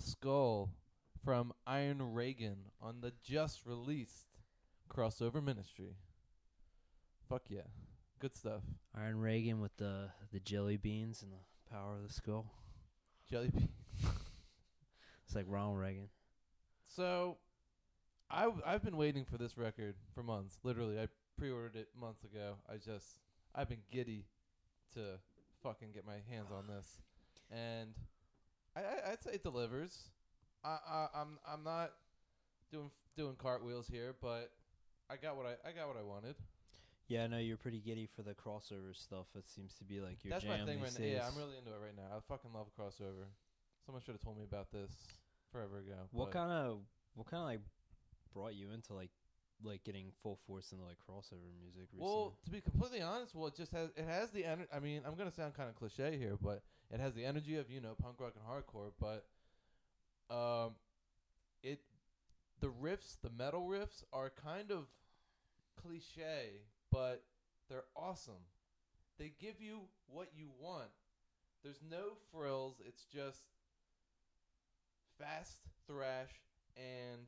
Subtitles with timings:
[0.00, 0.70] the Skull
[1.24, 4.28] from Iron Reagan on the just released
[4.88, 5.96] crossover ministry.
[7.28, 7.68] Fuck yeah.
[8.18, 8.62] Good stuff.
[8.96, 12.46] Iron Reagan with the the jelly beans and the power of the skull.
[13.30, 13.68] Jelly bean.
[15.26, 16.08] It's like Ronald Reagan.
[16.88, 17.36] So,
[18.28, 20.58] I w- I've been waiting for this record for months.
[20.64, 21.06] Literally, I
[21.38, 22.56] pre-ordered it months ago.
[22.68, 23.20] I just
[23.54, 24.24] I've been giddy
[24.94, 25.20] to
[25.62, 26.98] fucking get my hands on this,
[27.48, 27.94] and
[28.76, 30.10] I, I I'd say it delivers.
[30.64, 31.92] I, I I'm I'm not
[32.70, 34.50] doing doing cartwheels here, but
[35.10, 36.36] I got what I I got what I wanted.
[37.08, 39.26] Yeah, no, you're pretty giddy for the crossover stuff.
[39.34, 41.04] It seems to be like your That's jam my thing right now.
[41.04, 42.16] Yeah, I'm really into it right now.
[42.16, 43.26] I fucking love crossover.
[43.84, 44.92] Someone should have told me about this
[45.50, 46.06] forever ago.
[46.12, 46.78] What kind of
[47.14, 47.60] what kind of like
[48.32, 49.10] brought you into like
[49.64, 52.06] like getting full force into like crossover music recently?
[52.06, 54.68] Well, to be completely honest, well, it just has it has the energy.
[54.72, 57.70] I mean, I'm gonna sound kind of cliche here, but it has the energy of
[57.70, 58.92] you know punk rock and hardcore.
[59.00, 59.26] But
[60.34, 60.72] um,
[61.62, 61.80] it
[62.60, 64.86] the riffs, the metal riffs, are kind of
[65.82, 66.60] cliche,
[66.90, 67.22] but
[67.68, 68.44] they're awesome.
[69.18, 70.90] They give you what you want.
[71.62, 72.76] There's no frills.
[72.86, 73.42] It's just
[75.18, 76.32] fast thrash
[76.76, 77.26] and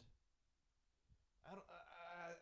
[1.44, 1.66] I don't.
[1.68, 2.32] I,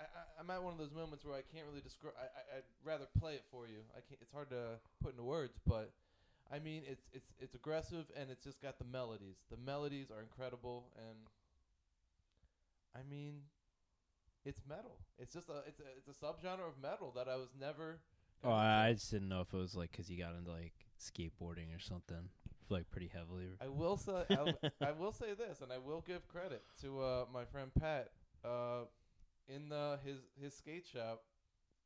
[0.00, 2.14] I, I, I'm at one of those moments where I can't really describe.
[2.16, 3.84] I, I, I'd rather play it for you.
[3.92, 4.20] I can't.
[4.20, 5.92] It's hard to put into words, but
[6.50, 9.36] I mean, it's it's it's aggressive and it's just got the melodies.
[9.50, 11.18] The melodies are incredible, and
[12.94, 13.42] I mean,
[14.44, 14.98] it's metal.
[15.18, 18.00] It's just a it's a it's a subgenre of metal that I was never.
[18.44, 20.72] oh, I, I just didn't know if it was like because you got into like
[20.98, 22.30] skateboarding or something,
[22.70, 23.48] like pretty heavily.
[23.60, 24.54] I will say I,
[24.86, 28.10] I will say this, and I will give credit to uh, my friend Pat.
[28.44, 28.84] Uh,
[29.48, 31.22] in the his his skate shop,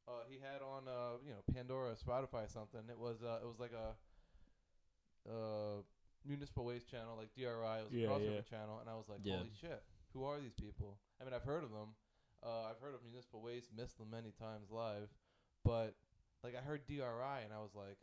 [0.06, 2.82] uh, he had on uh, you know Pandora, Spotify, something.
[2.88, 3.94] It was uh, it was like a
[5.28, 5.83] uh,
[6.25, 7.44] municipal waste channel, like DRI.
[7.47, 8.41] It was a Yeah, crossover yeah.
[8.43, 9.38] channel, and I was like, Yeah.
[9.38, 10.99] holy shit, who are these people?
[11.21, 11.94] I mean, I've heard of them.
[12.43, 15.09] Uh, I've heard of municipal waste, missed them many times live,
[15.65, 15.94] but
[16.43, 17.99] like I heard DRI, and I was like.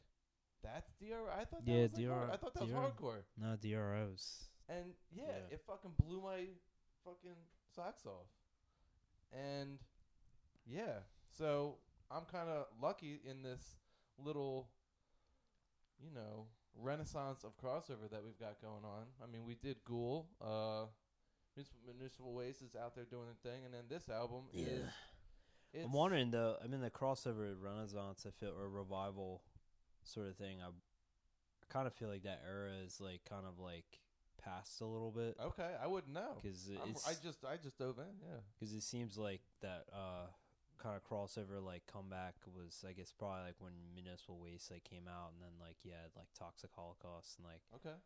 [0.61, 1.13] That's DRI.
[1.13, 3.23] I thought that Yeah, was like hard- DRI I thought that was hardcore.
[3.37, 4.49] No DROs.
[4.67, 5.53] And yeah, Yeah.
[5.55, 6.47] it fucking blew my
[7.05, 7.37] fucking
[7.73, 8.27] socks off.
[9.31, 9.79] And
[10.65, 10.99] yeah,
[11.37, 11.77] so
[12.11, 13.77] I'm kind of lucky in this
[14.17, 14.69] little,
[15.97, 16.47] you know,
[16.81, 19.05] renaissance of crossover that we've got going on.
[19.23, 20.27] I mean, we did Ghoul.
[20.41, 20.85] Uh,
[21.55, 24.83] Municipal, Municipal Waste is out there doing their thing, and then this album is.
[25.73, 26.55] It's, I'm wondering though.
[26.63, 29.41] I mean, the crossover renaissance, I feel, or revival
[30.03, 30.57] sort of thing.
[30.61, 33.85] I, I kind of feel like that era is like kind of like
[34.43, 36.37] past a little bit Okay, I wouldn't know.
[36.41, 38.05] because I'm- I just I just dove in.
[38.21, 38.37] Yeah.
[38.57, 40.27] because it seems like that uh
[40.81, 45.07] kind of crossover like comeback was I guess probably like when Municipal Waste like came
[45.07, 47.97] out and then like yeah like Toxic Holocaust and like Okay.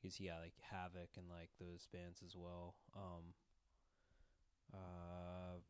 [0.00, 2.74] because yeah like Havoc and like those bands as well.
[2.96, 3.34] Um.
[4.72, 5.60] Uh,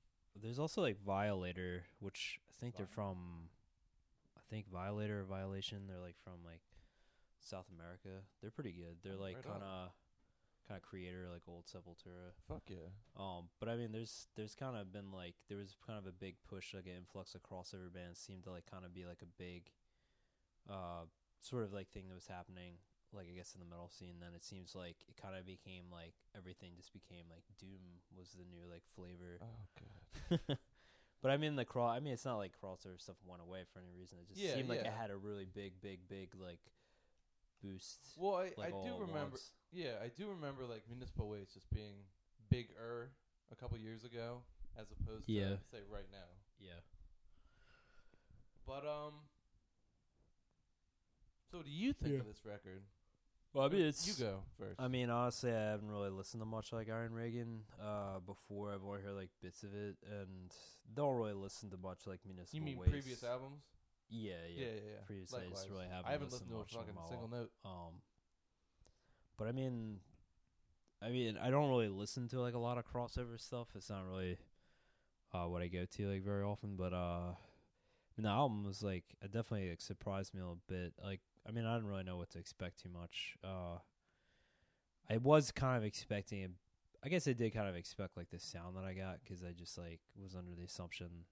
[0.40, 3.48] there's also like Violator, which I think they're from.
[4.36, 5.86] I think Violator or Violation.
[5.88, 6.62] They're like from like
[7.40, 8.22] South America.
[8.40, 8.98] They're pretty good.
[9.02, 9.90] They're Oh, like right kind of
[10.72, 12.32] kind of Kreator like old Sepultura.
[12.48, 12.88] Fuck yeah.
[13.18, 16.12] Um, but I mean, there's there's kind of been like there was kind of a
[16.12, 19.20] big push, like an influx of crossover bands seemed to like kind of be like
[19.22, 19.68] a big,
[20.68, 21.04] uh,
[21.40, 22.80] sort of like thing that was happening,
[23.12, 24.16] like I guess in the metal scene.
[24.20, 28.32] Then it seems like it kind of became like everything just became like doom was
[28.32, 29.36] the new like flavor.
[29.42, 30.56] Oh god.
[31.22, 31.96] but I mean the cross.
[31.96, 34.18] I mean it's not like crossover stuff went away for any reason.
[34.24, 36.60] It just Yeah, seemed like it had a really big, big, big like
[37.62, 37.98] boost.
[38.16, 39.30] Well, I, like I all do remember.
[39.32, 39.50] once.
[39.72, 41.94] Yeah, I do remember like municipal waste just being
[42.50, 43.10] bigger
[43.50, 44.42] a couple years ago,
[44.78, 45.50] as opposed Yeah.
[45.50, 46.28] to say right now.
[46.60, 46.80] Yeah.
[48.66, 49.14] But um,
[51.50, 52.20] so what do you think Yeah.
[52.20, 52.82] of this record?
[53.52, 54.80] Well, I mean it's you go first.
[54.80, 58.72] I mean, honestly, I haven't really listened to much like Iron Reagan uh, before.
[58.72, 60.50] I've only heard like bits of it, and
[60.94, 62.90] don't really listen to much like Municipal you mean Waste.
[62.92, 63.62] previous albums?
[64.12, 64.64] Yeah, Yeah, yeah.
[64.64, 65.00] yeah, yeah.
[65.06, 66.06] Previous, I just really haven't.
[66.06, 67.50] I haven't listened listened to a fucking single note.
[67.64, 68.02] Um,
[69.38, 70.00] but I mean,
[71.00, 73.68] I mean, I don't really listen to like a lot of crossover stuff.
[73.74, 74.36] It's not really
[75.32, 76.76] uh, what I go to like very often.
[76.76, 80.60] But uh, I mean, the album was like, it definitely like, surprised me a little
[80.68, 80.92] bit.
[81.02, 83.36] Like, I mean, I didn't really know what to expect too much.
[83.42, 83.78] Uh,
[85.10, 86.54] I was kind of expecting.
[87.04, 89.50] I guess I did kind of expect like the sound that I got because I
[89.50, 91.24] just like was under the assumption,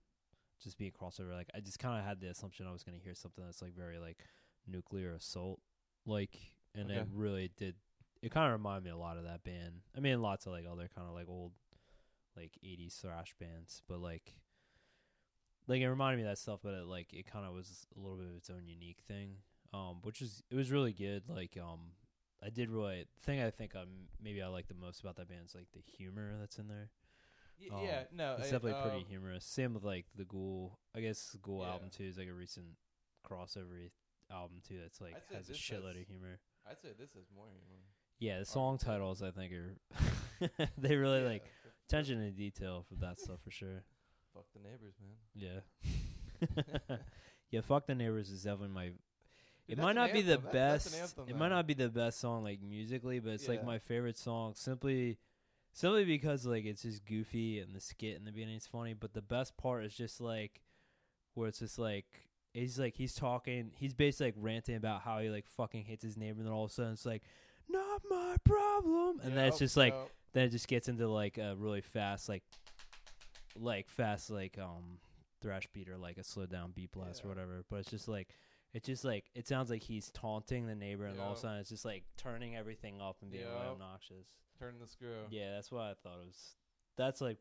[0.63, 1.33] just being crossover.
[1.33, 3.75] Like, I just kind of had the assumption I was gonna hear something that's like
[3.75, 4.19] very like
[4.67, 5.61] nuclear assault,
[6.07, 6.39] like,
[6.75, 7.75] and it really did.
[8.23, 9.81] It kind of reminded me a lot of that band.
[9.97, 11.53] I mean, lots of like other kind of like old,
[12.37, 14.35] like '80s thrash bands, but like,
[15.67, 16.61] like it reminded me of that stuff.
[16.63, 19.37] But it like it kind of was a little bit of its own unique thing,
[19.73, 21.23] um, which is it was really good.
[21.29, 21.93] Like, um,
[22.43, 25.29] I did really the thing I think um maybe I like the most about that
[25.29, 26.91] band is like the humor that's in there.
[27.61, 29.45] Y- Um, yeah, no, It's I- definitely pretty um, humorous.
[29.45, 30.79] Same with like the Ghoul.
[30.95, 31.73] I guess the Ghoul Yeah.
[31.73, 32.67] album too is like a recent
[33.27, 33.91] crossover
[34.31, 34.79] album too.
[34.81, 36.41] That's like I'd say has a this shitload has- of humor.
[36.69, 37.83] I'd say this is more humor.
[38.19, 39.77] Yeah, the song titles I think are
[40.79, 43.83] they really Yeah, like f- attention to detail for that stuff for sure.
[44.35, 45.17] Fuck the neighbors, man.
[45.35, 46.97] Yeah.
[47.51, 48.95] yeah, fuck the neighbors is definitely my Dude,
[49.69, 50.51] it that's might an not be the anthem.
[50.53, 50.95] That's- that's best.
[50.95, 53.67] an anthem it might not be the best song like musically, but it's like Yeah.
[53.67, 55.19] my favorite song simply
[55.73, 59.13] simply because like it's just goofy and the skit in the beginning is funny, but
[59.13, 60.63] the best part is just like
[61.35, 62.07] where it's just like
[62.53, 66.17] he's like he's talking he's basically like ranting about how he like fucking hates his
[66.17, 67.23] neighbor and then all of a sudden it's like
[67.69, 69.21] not my problem.
[69.23, 70.11] And then it's just like yep.
[70.33, 72.43] then it just gets into like a really fast like
[73.59, 74.99] like fast like um
[75.41, 77.65] thrash beat or like a slow down beat blast or whatever.
[77.71, 78.29] But it's just like
[78.73, 81.43] it's just like it sounds like he's taunting the neighbor and all of a Yep.
[81.43, 83.73] sudden it's just like turning everything up and being really Yep.
[83.73, 84.27] obnoxious
[84.59, 85.25] turn the screw.
[85.31, 86.55] yeah that's why i thought it was
[86.97, 87.39] that's like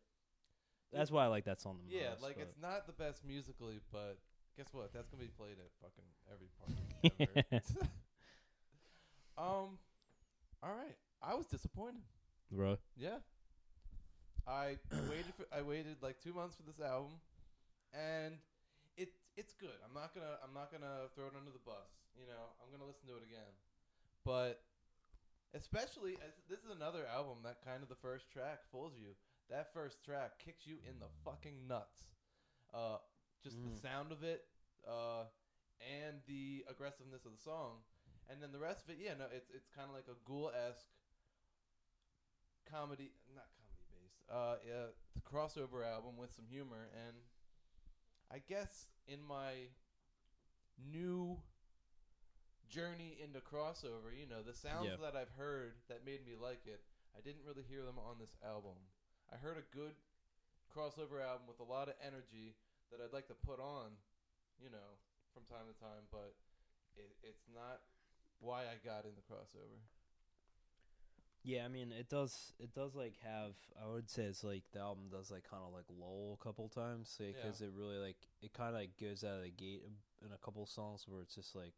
[0.92, 1.94] that's why i like that song the most.
[2.04, 4.18] Yeah, like but- it's not the best musically, but
[4.58, 4.92] guess what?
[4.92, 6.04] That's gonna be played at fucking
[6.34, 7.46] every party.
[7.52, 7.62] ever.
[9.38, 9.78] um,
[10.64, 10.96] all right.
[11.22, 12.02] I was disappointed.
[12.52, 13.18] bro Yeah.
[14.48, 14.78] I
[15.08, 17.12] waited for I waited like two months for this album,
[17.94, 18.34] and
[19.40, 19.80] it's good.
[19.86, 21.88] I'm not gonna I'm not gonna throw it under the bus.
[22.20, 23.54] You know, I'm gonna listen to it again,
[24.26, 24.60] but
[25.56, 29.16] especially as this is another album that kind of the first track fools you.
[29.50, 32.04] That first track kicks you in the fucking nuts.
[32.74, 32.98] Uh,
[33.44, 33.82] just the Mm.
[33.82, 34.46] sound of it,
[34.86, 35.26] uh,
[35.82, 37.82] and the aggressiveness of the song,
[38.30, 38.98] and then the rest of it.
[39.00, 40.92] Yeah, no, it's it's kind of like a ghoul esque
[42.70, 47.16] comedy, not comedy based, uh, yeah, the crossover album with some humor, and
[48.32, 49.70] I guess in my
[50.78, 51.42] new
[52.70, 54.96] journey into crossover, you know, the sounds Yeah.
[54.98, 56.86] that I've heard that made me like it,
[57.18, 58.78] I didn't really hear them on this album.
[59.32, 59.96] I heard a good
[60.70, 62.56] crossover album with a lot of energy
[62.92, 63.98] that I'd like to put on,
[64.62, 65.00] you know,
[65.34, 66.36] from time to time, but
[66.96, 67.82] it, it's not
[68.40, 69.82] why I got into crossover.
[71.44, 72.54] Yeah, I mean it does.
[72.60, 73.54] It does like have.
[73.82, 76.68] I would say it's like the album does like kind of like lull a couple
[76.68, 79.84] times because it really like it kind of like goes out of the gate
[80.26, 81.74] in a couple songs where it's just like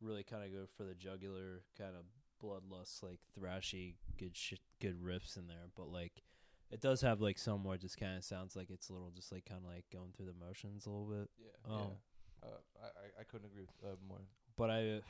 [0.00, 2.04] really kind of go for the jugular kind of
[2.42, 6.22] bloodlust like thrashy good shit good riffs in there, but like
[6.70, 9.10] it does have like some where it just kind of sounds like it's a little
[9.14, 11.28] just like kind of like going through the motions a little bit.
[11.38, 12.48] Yeah, Um, yeah.
[12.48, 14.20] Uh, I, I I couldn't agree with, uh, more.
[14.56, 15.00] But I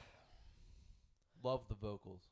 [1.44, 2.22] Love the vocals.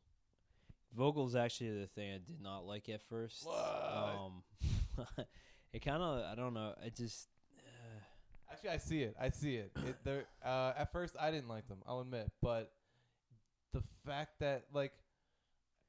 [0.95, 3.47] Vocals actually the thing I did not like at first.
[3.47, 4.19] What?
[4.19, 5.25] Um,
[5.73, 6.75] it kind of I don't know.
[6.85, 7.29] I just
[7.59, 9.17] uh, Actually, I see it.
[9.21, 9.73] I see it.
[10.05, 10.27] it.
[10.45, 11.79] Uh, at first, I didn't like them.
[11.89, 12.71] I'll admit, but
[13.73, 14.93] the fact that like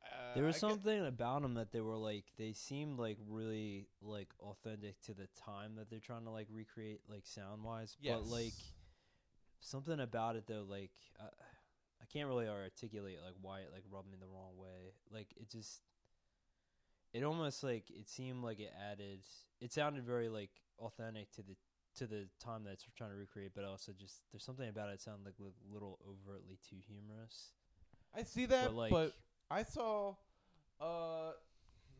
[0.03, 3.87] uh, there was I something about them that they were like they seemed like really
[4.01, 7.95] like authentic to the time that they're trying to like recreate like sound wise.
[8.03, 8.53] But like
[9.59, 11.25] something about it though, like I,
[12.07, 14.93] I can't really articulate like why it like rubbed me the wrong way.
[15.11, 15.81] Like it just,
[17.13, 19.19] it almost like it seemed like it added.
[19.59, 21.55] It sounded very like authentic to the
[21.97, 25.01] to the time that it's trying to recreate, but also just there's something about it
[25.01, 27.51] sounded like a little overtly too humorous.
[28.15, 29.13] I see that, but like, but
[29.51, 30.15] I saw,
[30.79, 31.33] uh,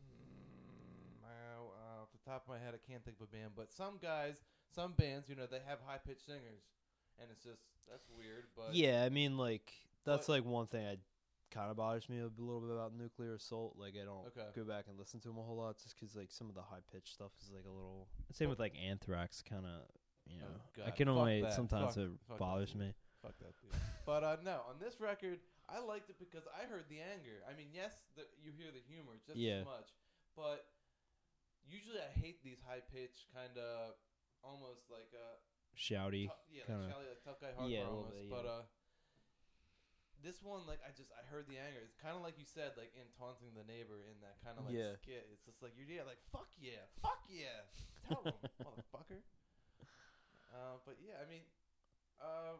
[0.08, 3.72] hmm, uh, off the top of my head, I can't think of a band, but
[3.72, 4.36] some guys,
[4.74, 6.62] some bands, you know, they have high pitched singers,
[7.20, 8.44] and it's just that's weird.
[8.56, 9.72] But yeah, I mean like
[10.08, 10.96] that's but- like one thing I
[11.50, 13.76] kind of bothers me a little bit about Nuclear Assault.
[13.78, 14.48] Like I don't Okay.
[14.54, 16.62] go back and listen to them a whole lot just because like some of the
[16.62, 18.08] high pitched stuff is like a little.
[18.32, 19.82] Same with like Anthrax, kind of.
[20.26, 21.54] You know, Oh, I can only that.
[21.54, 22.92] sometimes Fuck- it fuck bothers me.
[23.22, 23.72] Fuck that dude.
[24.04, 27.40] but uh, no, on this record, I liked it because I heard the anger.
[27.48, 29.60] I mean, yes, the, you hear the humor just Yeah.
[29.60, 29.88] as much,
[30.36, 30.66] but
[31.66, 33.94] usually I hate these high pitched kind of
[34.44, 35.40] almost like a
[35.76, 36.28] Shouty.
[36.28, 38.14] tou- yeah, like, shally, like tough guy hardcore Yeah, almost.
[38.14, 38.62] bit, But uh,
[40.24, 41.80] this one like I just I heard the anger.
[41.84, 44.66] It's kind of like you said, like in taunting the neighbor in that kind of
[44.66, 44.96] like Yeah.
[44.98, 45.28] skit.
[45.32, 47.62] It's just like you're yeah, like fuck yeah, fuck yeah,
[48.06, 49.22] tell him, motherfucker.
[50.50, 51.44] Uh, but yeah, I mean,
[52.20, 52.58] uh,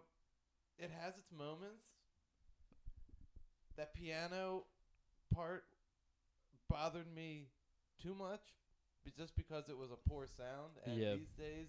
[0.78, 1.84] it has its moments.
[3.76, 4.64] That piano
[5.32, 5.64] part
[6.68, 7.48] bothered me
[8.02, 8.42] too much,
[9.16, 10.78] just because it was a poor sound.
[10.84, 11.14] And Yeah.
[11.14, 11.68] these days,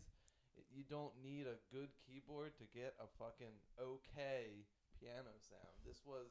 [0.73, 4.65] you don't need a good keyboard to get a fucking okay
[4.99, 5.73] piano sound.
[5.85, 6.27] This was,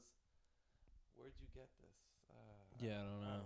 [1.17, 1.99] where'd you get this?
[2.31, 3.45] Uh, Yeah, I don't know.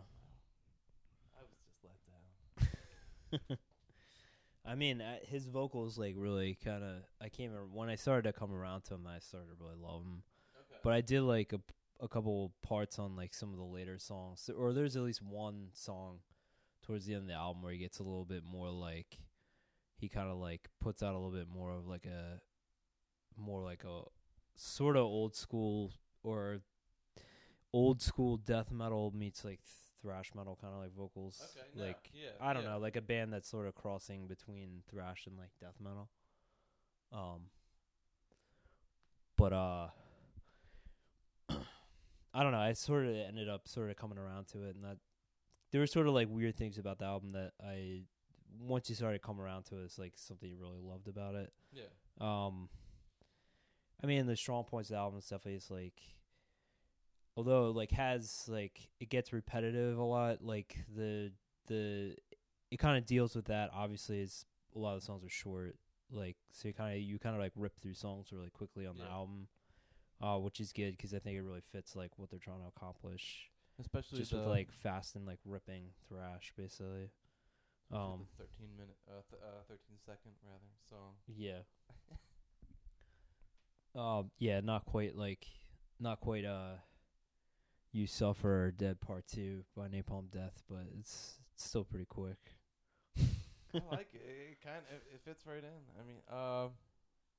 [1.36, 3.58] I was just let down.
[4.64, 6.96] I mean, uh, his vocals like really kind of.
[7.20, 9.06] I came when I started to come around to him.
[9.06, 10.22] I started to really love him.
[10.56, 10.78] Okay.
[10.84, 11.60] But I did like a,
[12.00, 15.68] a couple parts on like some of the later songs, or there's at least one
[15.72, 16.18] song
[16.84, 19.18] towards the end of the album where he gets a little bit more like
[19.96, 22.40] he kind of like puts out a little bit more of like a
[23.36, 24.02] more like a
[24.54, 25.92] sort of old school
[26.22, 26.58] or
[27.72, 29.60] old school death metal meets like
[30.02, 32.70] thrash metal kind of like vocals Okay, no, like yeah, I don't yeah.
[32.70, 36.08] know like a band that's sort of crossing between thrash and like death metal
[37.12, 37.42] um
[39.36, 39.88] but uh
[42.34, 44.84] I don't know I sort of ended up sort of coming around to it and
[44.84, 44.98] that
[45.70, 48.02] there were sort of like weird things about the album that I
[48.60, 51.34] once you started to come around to it, it's like something you really loved about
[51.34, 51.50] it.
[51.72, 51.84] Yeah.
[52.20, 52.68] Um,
[54.02, 56.00] I mean, the strong points of the album and stuff is like,
[57.36, 60.42] although it, like has like it gets repetitive a lot.
[60.42, 61.32] Like the
[61.68, 62.16] the
[62.70, 63.70] it kind of deals with that.
[63.72, 64.44] Obviously, is
[64.74, 65.76] a lot of the songs are short.
[66.10, 68.96] Like so, you kind of you kind of like rip through songs really quickly on
[68.98, 69.46] the album,
[70.20, 72.68] uh, which is good because I think it really fits like what they're trying to
[72.74, 73.50] accomplish.
[73.80, 77.10] Especially Just with like fast and like ripping thrash, basically.
[77.90, 81.12] Um, 13 minute, uh, th- uh, 13 second rather song.
[81.28, 81.60] Yeah.
[83.94, 84.30] um.
[84.38, 84.60] Yeah.
[84.60, 85.46] Not quite like.
[86.00, 86.44] Not quite.
[86.44, 86.76] Uh.
[87.94, 92.38] You suffer dead part two by Napalm Death, but it's, it's still pretty quick.
[93.18, 93.22] I
[93.90, 94.22] like it.
[94.52, 96.00] It kind of it, it fits right in.
[96.00, 96.68] I mean, uh,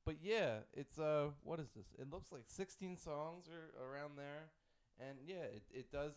[0.06, 1.88] but yeah, it's uh, what is this?
[2.00, 4.52] It looks like 16 songs or around there,
[5.00, 6.14] and yeah, it it does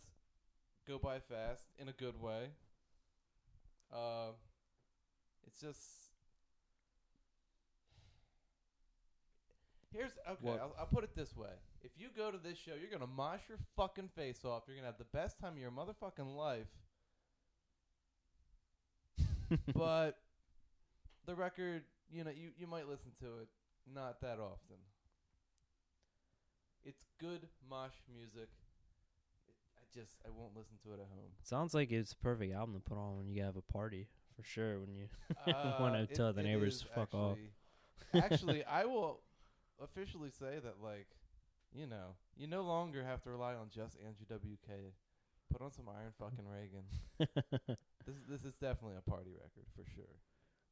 [0.87, 2.49] go by fast in a good way.
[3.91, 4.31] Uh,
[5.47, 6.06] it's just
[9.93, 10.59] here's okay.
[10.59, 11.49] I'll, I'll put it this way:
[11.83, 14.63] if you go to this show, you're gonna mosh your fucking face off.
[14.67, 16.67] You're gonna have the best time of your motherfucking life
[19.73, 20.17] but
[21.25, 23.47] the record, you know, you, you might listen to it
[23.93, 24.77] not that often.
[26.83, 28.49] It's good mosh music.
[29.47, 31.31] It, I just I won't listen to it at home.
[31.43, 34.43] Sounds like it's a perfect album to put on when you have a party for
[34.43, 34.79] sure.
[34.79, 35.07] When you
[35.47, 37.37] Uh, want to tell the neighbors to fuck off.
[38.13, 39.19] actually- Actually, I will
[39.81, 41.07] officially say that like,
[41.73, 44.93] you know, you no longer have to rely on just Andrew WK.
[45.51, 46.83] Put on some Iron fucking Reagan.
[48.07, 50.15] This is this is definitely a party record for sure.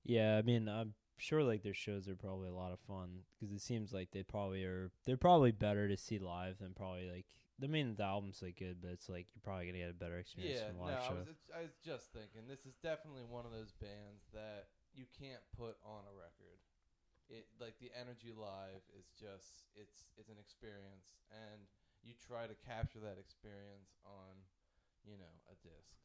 [0.06, 3.52] Yeah, I mean, I'm sure like their shows are probably a lot of fun because
[3.54, 4.90] it seems like they probably are.
[5.06, 7.26] They're probably better to see live than probably like.
[7.62, 10.16] I mean, the album's like good, but it's like you're probably gonna get a better
[10.18, 11.16] experience Yeah, from a no, live I show.
[11.16, 15.04] was, it's- I was just thinking this is definitely one of those bands that you
[15.20, 16.55] can't put on a record.
[17.30, 21.66] It like the energy live is just it's it's an experience, and
[22.06, 24.38] you try to capture that experience on,
[25.02, 25.98] you know, a disc.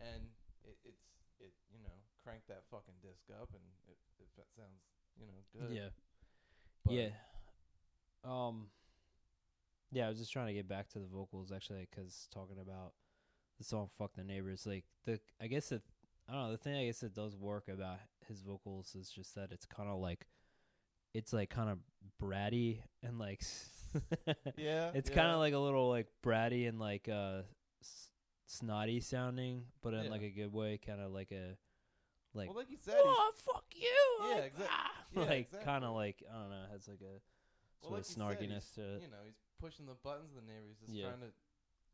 [0.00, 0.32] And
[0.64, 1.04] it, it's
[1.40, 1.92] it you know
[2.24, 4.80] crank that fucking disc up and it it fa- sounds
[5.20, 5.76] you know good.
[5.76, 5.92] yeah,
[6.84, 7.10] But yeah.
[8.24, 8.68] Um,
[9.92, 12.92] yeah, I was just trying to get back to the vocals actually, because talking about
[13.58, 15.82] the song "Fuck the Neighbors," like the I guess it
[16.30, 19.34] I don't know the thing I guess that does work about his vocals is just
[19.34, 20.26] that it's kind of like
[21.12, 21.78] it's like kind of
[22.22, 23.42] bratty and like
[24.56, 25.16] Yeah, it's yeah.
[25.16, 27.42] kind of like a little like bratty and like uh
[27.82, 28.10] s-
[28.46, 30.10] snotty sounding, but in Yeah.
[30.10, 31.56] like a good way, kind of like a
[32.32, 33.88] like well, like you said, oh fuck you,
[34.28, 37.18] Yeah, like, exac- ah," yeah, like kind of like I don't know, has like a
[37.82, 38.22] Well, sort like of you said,
[38.60, 39.02] snarkiness to it.
[39.02, 40.66] you know, he's pushing the buttons of the neighbor.
[40.68, 41.08] He's just Yeah.
[41.08, 41.32] trying to,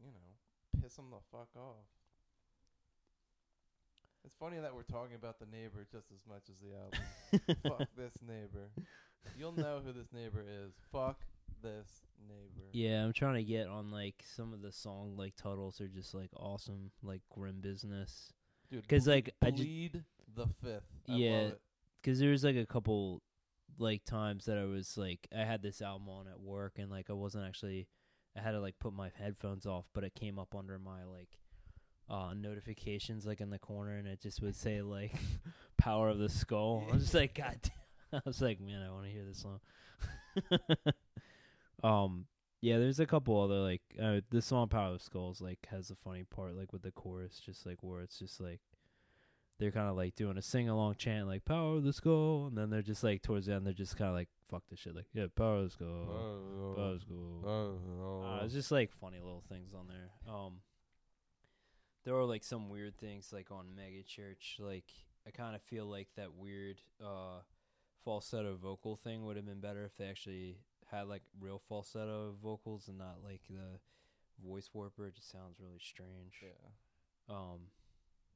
[0.05, 1.89] you know, piss them the fuck off.
[4.27, 7.57] It's funny that we're talking about the neighbor just as much as the album.
[7.79, 8.69] fuck this neighbor.
[9.39, 10.73] You'll know who this neighbor is.
[10.93, 11.21] Fuck
[11.63, 11.89] this
[12.29, 12.67] neighbor.
[12.73, 16.13] Yeah, I'm trying to get on like some of the song like titles are just
[16.13, 18.33] like awesome, like Grim Business.
[18.69, 20.05] Dude, 'Cause, ble- like, I ju- bleed
[20.35, 20.91] the fifth.
[21.09, 21.31] I Yeah.
[21.43, 21.61] love it.
[22.03, 23.23] Cause there's like a couple
[23.79, 27.11] like times that I was like I had this album on at work and like
[27.11, 27.89] I wasn't actually
[28.37, 31.39] I had to like put my headphones off, but it came up under my like
[32.09, 35.15] uh notifications like in the corner and it just would say like
[35.77, 36.87] Power of the Skull.
[36.89, 38.21] I was just like God damn.
[38.21, 39.61] I was like, man, I wanna hear this song.
[41.83, 42.27] um
[42.63, 45.91] yeah, there's a couple other like uh, the song Power of the Skulls like has
[45.91, 48.61] a funny part like with the chorus just like where it's just like
[49.59, 52.57] they're kind of like doing a sing along chant like power of the skull and
[52.57, 54.95] then they're just like towards the end they're just kind of like fuck this shit
[54.95, 59.19] like yeah power of the skull power of the skull uh, it's just like funny
[59.19, 60.55] little things on there um
[62.07, 64.93] there are like some weird things like on mega church like
[65.27, 67.41] i kind of feel like that weird uh
[68.05, 70.59] falsetto vocal thing would have been better if they actually
[70.91, 73.81] had like real falsetto vocals and not like the
[74.45, 76.71] voice warper it just sounds really strange yeah.
[77.31, 77.61] um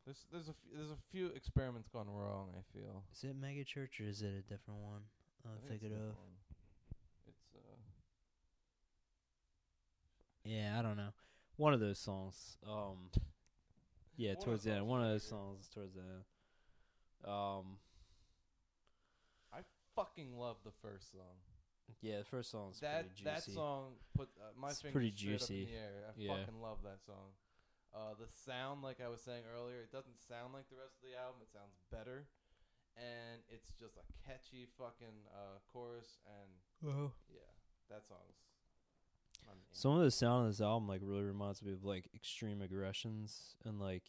[0.06, 2.50] There's there's a f- there's a few experiments gone wrong.
[2.58, 3.04] I feel.
[3.12, 5.02] Is it Mega Church or is it a different one?
[5.44, 6.16] I I'm think it's thinking of.
[7.26, 7.76] It's uh.
[10.44, 11.10] Yeah, I don't know.
[11.56, 12.56] One of those songs.
[12.66, 13.10] Um,
[14.20, 14.86] yeah, One towards the the end.
[14.86, 16.24] One of pretty those songs towards the end.
[17.24, 17.78] Um,
[19.52, 19.60] I
[19.96, 21.40] fucking love the first song.
[22.02, 23.52] yeah, the first song's that pretty that juicy.
[23.56, 25.64] song put uh, my It's fingers pretty straight up in juicy.
[25.66, 25.96] the air.
[26.08, 26.36] I Yeah.
[26.36, 27.32] fucking love that song.
[27.92, 31.08] Uh, the sound, like I was saying earlier, it doesn't sound like the rest of
[31.10, 31.42] the album.
[31.42, 32.28] It sounds better,
[32.96, 36.20] and it's just a catchy fucking uh, chorus.
[36.28, 37.50] And yeah,
[37.90, 38.38] that song's.
[39.73, 43.54] Some of the sound on this album like really reminds me of like Extreme Aggressions
[43.64, 44.04] and like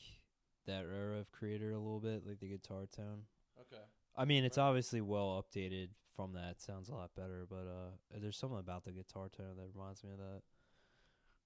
[0.65, 3.23] that era of Kreator a little bit, like the guitar tone.
[3.59, 3.81] okay.
[4.17, 4.65] I mean, it's Right.
[4.65, 6.51] obviously well updated from that.
[6.51, 10.03] It sounds a lot better, but uh, there's something about the guitar tone that reminds
[10.03, 10.41] me of that,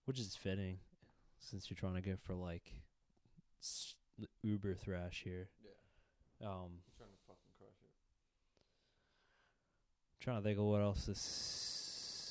[0.05, 0.79] which is fitting
[1.39, 2.71] since you're trying to go for like
[3.61, 3.95] s-
[4.41, 5.49] uber thrash here.
[5.63, 6.53] Yeah, Um,
[6.87, 7.91] I'm trying to fucking crush it.
[10.19, 11.84] trying to think of what else to s-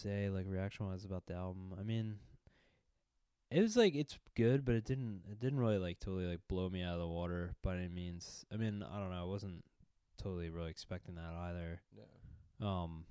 [0.04, 1.74] say, like reaction wise about the album.
[1.78, 2.16] I mean,
[3.50, 6.68] it was like it's good, but it didn't it didn't really like totally like blow
[6.68, 8.44] me out of the water by any means.
[8.52, 9.64] I mean, I don't know, I wasn't
[10.22, 11.80] totally really expecting that either.
[11.96, 12.04] Yeah.
[12.60, 13.04] Um,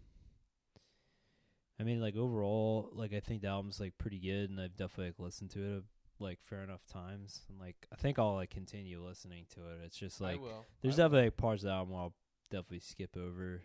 [1.79, 5.07] I mean, like overall, like I think the album's like pretty good, and I've definitely
[5.07, 5.83] like, listened to it
[6.19, 9.79] like fair enough times, and like I think I'll like continue listening to it.
[9.85, 10.39] It's just like
[10.81, 12.13] there's I definitely like, parts of the album I'll
[12.51, 13.61] definitely skip over.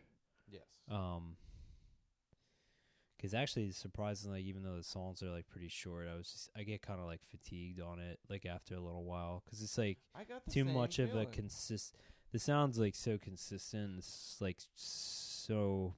[0.51, 0.63] Yes.
[0.91, 1.37] Um
[3.21, 6.63] 'cause actually, surprisingly, even though the songs are like pretty short, I was just I
[6.63, 9.99] get kind of like fatigued on it like after a little while because it's like
[10.53, 11.31] too much of a feeling.
[11.33, 11.97] consist.
[12.33, 13.99] The sounds like so consistent.
[13.99, 15.95] It's like so.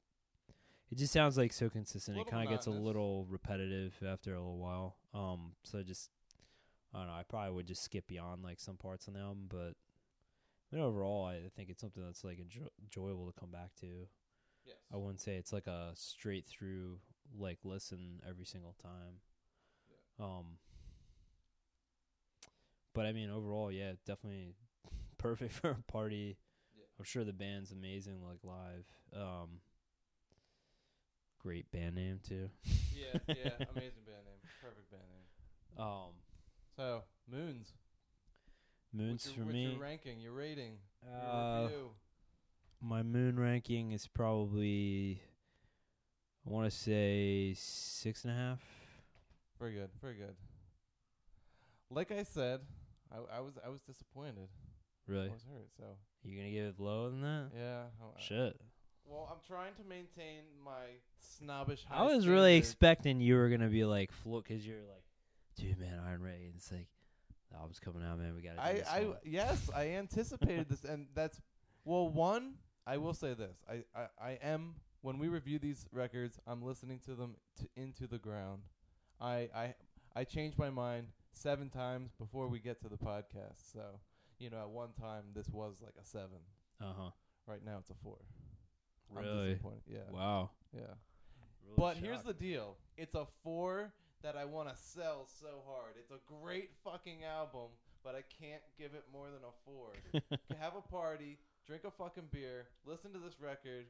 [0.91, 2.17] It just sounds like so consistent.
[2.19, 4.97] It kind of gets a little repetitive after a little while.
[5.15, 6.11] Um, so I just
[6.95, 7.15] I don't know.
[7.15, 9.75] I probably would just skip beyond like some parts on the album, but
[10.73, 14.09] I mean, overall, I think it's something that's like enjo- enjoyable to come back to.
[14.71, 14.79] Yes.
[14.93, 16.99] I wouldn't say it's like a straight through
[17.39, 19.21] like listen every single time.
[20.19, 20.59] Um
[22.95, 24.55] but I mean overall, yeah, definitely
[25.19, 26.37] perfect for a party.
[26.77, 26.85] Yeah.
[26.99, 28.87] I'm sure the band's amazing like live.
[29.15, 29.61] Um
[31.39, 32.51] great band name too.
[32.95, 33.35] yeah, yeah.
[33.75, 34.41] Amazing band name.
[34.63, 35.85] Perfect band name.
[35.87, 36.13] Um
[36.77, 37.73] So moons.
[38.93, 39.71] Moons your, for me.
[39.71, 40.21] Your ranking.
[40.21, 40.79] Your rating.
[41.05, 41.91] Your Uh, review.
[42.81, 45.21] My moon ranking is probably
[46.47, 48.61] I wanna say six and a half.
[49.59, 49.91] Very good.
[50.01, 50.35] Very good.
[51.91, 52.61] Like I said,
[53.13, 54.49] I, I was I was disappointed.
[55.07, 55.29] Really?
[55.29, 55.69] I was hurt.
[55.77, 55.85] So
[56.25, 57.51] You gonna give it lower than that?
[57.57, 57.83] yeah.
[58.01, 58.61] I- uh, Shit.
[59.07, 60.85] Well, I'm trying to maintain my
[61.19, 61.85] snobbish.
[61.85, 65.03] High I was really expecting you were gonna be like float because you're like,
[65.57, 66.53] dude, man, Iron Ray.
[66.55, 66.87] It's like
[67.51, 68.35] the album's coming out, man.
[68.37, 68.55] We gotta.
[68.57, 71.41] Do I this I one." yes, I anticipated this, and that's
[71.85, 72.09] well.
[72.09, 72.55] One,
[72.87, 77.01] I will say this: I, I I am when we review these records, I'm listening
[77.07, 78.63] to them to into the ground.
[79.21, 79.75] I I
[80.15, 83.73] I changed my mind seven times before we get to the podcast.
[83.73, 84.01] So
[84.39, 86.41] you know, at one time this was like a seven.
[86.81, 87.11] Uh huh.
[87.47, 88.17] Right now it's a four.
[89.13, 89.51] Really?
[89.51, 89.83] disappointed.
[89.89, 89.99] Yeah.
[90.13, 90.51] Wow.
[90.73, 90.95] Yeah.
[91.77, 95.95] But here's the deal: it's a four that I want to sell so hard.
[95.99, 97.69] It's a great fucking album,
[98.05, 99.93] but I can't give it more than a four.
[100.61, 101.39] Have a party,
[101.71, 103.87] drink a fucking beer, listen to this record.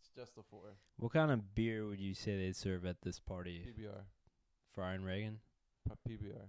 [0.00, 0.74] It's just the four.
[0.96, 4.00] what kind of beer would you say they serve at this party PBR,
[4.74, 5.38] for Iron Reagan?
[5.86, 6.48] P- PBR.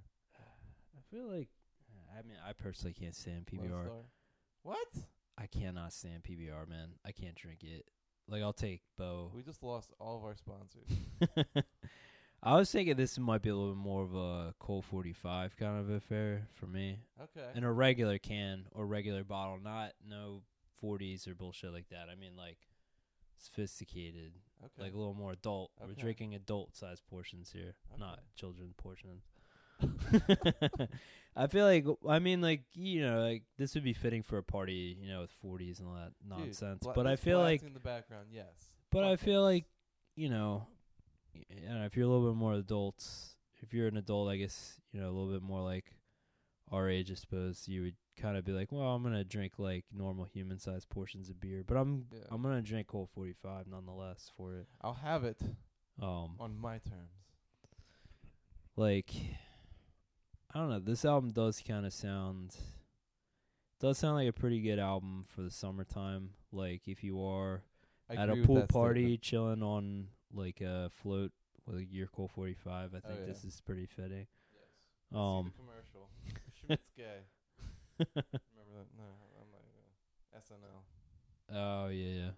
[0.97, 1.49] I feel like.
[2.17, 3.83] I mean, I personally can't stand Lone PBR.
[3.85, 3.95] Star.
[4.63, 4.87] What?
[5.37, 6.93] I cannot stand PBR, man.
[7.05, 7.85] I can't drink it.
[8.27, 9.31] Like I'll take Bo.
[9.35, 10.89] We just lost all of our sponsors.
[12.41, 15.79] I was thinking this might be a little bit more of a Colt 45 kind
[15.79, 16.99] of affair for me.
[17.21, 17.47] Okay.
[17.55, 20.41] in a regular can or regular bottle, not no
[20.81, 22.07] 40s or bullshit like that.
[22.11, 22.57] I mean like
[23.37, 24.83] sophisticated, Okay.
[24.83, 25.71] like a little more adult.
[25.85, 28.21] We're drinking adult sized portions here, not Okay.
[28.35, 29.23] children portions.
[31.35, 34.43] I feel like I mean like you know like this would be fitting for a
[34.43, 36.79] party, you know, with 40s and all that nonsense.
[36.83, 38.47] bla- but I feel like in the background, yes.
[38.91, 39.65] but I feel like
[40.15, 40.67] you know,
[41.35, 44.37] y- I know, if you're a little bit more adults, if you're an adult, I
[44.37, 45.93] guess you know a little bit more like
[46.71, 49.85] our age, I suppose you would kind of be like, well, I'm gonna drink like
[49.91, 52.19] normal human-sized portions of beer, but I'm Yeah.
[52.29, 54.67] I'm gonna drink Colt 45 nonetheless for it.
[54.81, 55.41] I'll have it
[56.01, 57.11] Um, on my terms.
[58.75, 59.13] like
[60.53, 62.55] I don't know, this album does kind of sound
[63.79, 66.31] does sound like a pretty good album for the summertime.
[66.51, 67.63] Like if you are
[68.09, 69.21] I at a pool party statement.
[69.21, 71.31] chilling on like a float
[71.65, 73.25] with a year Colt 45, I Oh, think yeah.
[73.25, 74.27] this is pretty fitting.
[74.51, 75.17] Yes.
[75.19, 76.09] Um, commercial.
[76.67, 77.21] Schmitts gay.
[77.99, 78.87] Remember that?
[78.97, 79.03] No,
[79.39, 80.37] I'm gonna.
[80.37, 81.55] SNL.
[81.55, 82.29] Oh yeah, yeah.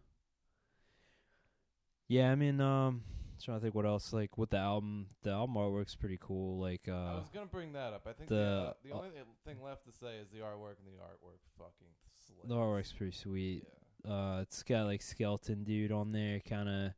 [2.07, 3.03] Yeah, I mean, um,
[3.41, 4.11] trying to think what else.
[4.11, 6.59] Like with the album, the album artwork's pretty cool.
[6.59, 8.05] Like uh, I uh, was gonna bring that up.
[8.07, 9.09] I think the- the uh, the uh, only
[9.45, 11.87] thing left to say is the artwork and the artwork fucking
[12.25, 12.49] slays.
[12.49, 13.63] the artwork's pretty sweet.
[14.05, 14.11] Yeah.
[14.11, 16.91] Uh, it's got like skeleton dude on there, kind of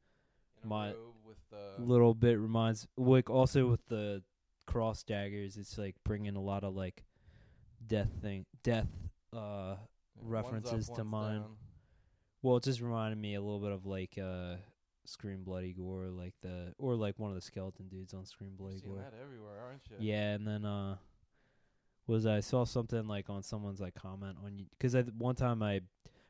[0.65, 0.93] My-
[1.26, 4.23] with the little bit reminds like also with the
[4.65, 5.58] cross daggers.
[5.58, 7.04] It's like bringing a lot of like
[7.86, 8.88] death thing, death.
[9.36, 9.76] Uh,
[10.21, 11.41] references up, to mine.
[11.41, 11.56] down.
[12.41, 14.56] well, it just reminded me a little bit of like uh,
[15.06, 18.80] Scream Bloody Gore, like the or like one of the skeleton dudes on Scream Bloody
[18.80, 18.97] Gore.
[18.97, 19.97] that everywhere, aren't you?
[19.99, 20.97] Yeah, and then uh
[22.08, 25.63] was I saw something like on someone's like comment on you because at one time
[25.63, 25.82] I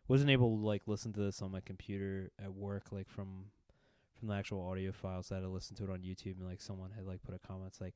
[0.08, 3.46] wasn't able to like listen to this on my computer at work like from
[4.24, 5.28] from the actual audio files.
[5.30, 7.36] that I had to listen to it on YouTube and like someone had like put
[7.36, 7.96] a comment it's like,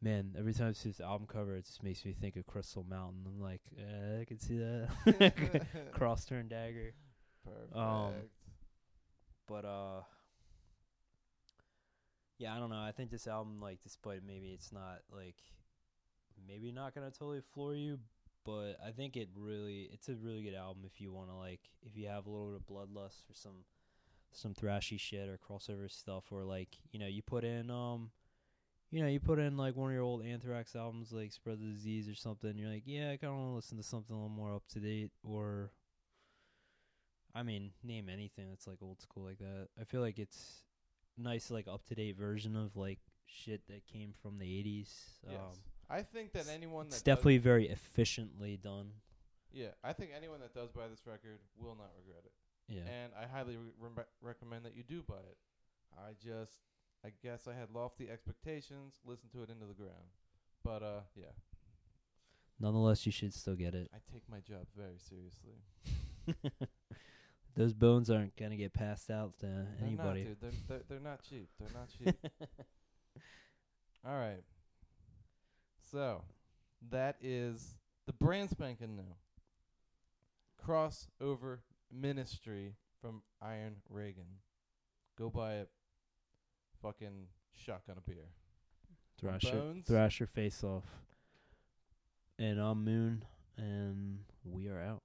[0.00, 2.84] "Man, every time I see this album cover, it just makes me think of Crystal
[2.88, 5.34] Mountain." I'm like, uh, I can see that
[5.92, 6.94] cross turn dagger.
[7.44, 7.76] Perfect.
[7.76, 8.12] Um,
[9.46, 10.00] But uh
[12.38, 12.80] yeah, I don't know.
[12.80, 15.36] I think this album like despite maybe it's not like
[16.46, 17.98] maybe not going to totally floor you,
[18.44, 21.60] but I think it really it's a really good album if you want to like
[21.82, 23.64] if you have a little bit of bloodlust for some
[24.32, 28.10] some thrashy shit or crossover stuff or like, you know, you put in um
[28.90, 31.66] you know, you put in like one of your old Anthrax albums like Spread the
[31.66, 34.18] Disease or something, you're like, yeah, I kind of want to listen to something a
[34.18, 35.72] little more up to date or
[37.34, 39.68] I mean, name anything that's like old school like that.
[39.80, 40.62] I feel like it's
[41.16, 44.90] nice, like up to date version of like shit that came from the '80s.
[45.26, 45.60] Um, yes.
[45.90, 48.90] I think that anyone that it's definitely very efficiently done.
[49.52, 52.32] yeah, I think anyone that does buy this record will not regret it,
[52.68, 55.38] Yeah, and I highly re- recommend that you do buy it.
[55.96, 56.52] I just,
[57.04, 58.96] I guess I had lofty expectations.
[59.06, 60.12] Listen to it into the ground,
[60.62, 61.32] but uh, yeah,
[62.60, 63.90] nonetheless, you should still get it.
[63.94, 65.56] I take my job very seriously.
[67.56, 70.24] Those bones aren't gonna get passed out to They're anybody.
[70.24, 70.40] not, dude.
[70.40, 71.48] They're, they're they're not cheap.
[71.58, 72.16] They're not cheap.
[74.06, 74.42] All right.
[75.90, 76.22] So,
[76.90, 77.74] that is
[78.06, 79.14] the brand spanking new
[80.62, 81.58] crossover
[81.92, 84.26] ministry from Iron Reagan.
[85.18, 85.68] Go buy it.
[86.82, 88.28] Fucking shotgun a beer.
[89.20, 89.86] thrash your, Bones.
[89.86, 90.84] thrash your face off.
[92.38, 93.24] And I'm Moon,
[93.56, 95.02] and we are out.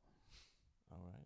[0.92, 1.23] All right.